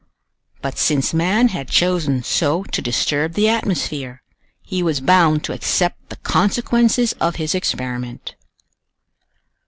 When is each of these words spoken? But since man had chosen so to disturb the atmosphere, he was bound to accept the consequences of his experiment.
But 0.63 0.79
since 0.79 1.13
man 1.13 1.49
had 1.49 1.69
chosen 1.69 2.23
so 2.23 2.63
to 2.63 2.81
disturb 2.81 3.33
the 3.33 3.47
atmosphere, 3.47 4.23
he 4.63 4.81
was 4.81 4.99
bound 4.99 5.43
to 5.43 5.53
accept 5.53 6.09
the 6.09 6.15
consequences 6.15 7.13
of 7.21 7.35
his 7.35 7.53
experiment. 7.53 8.33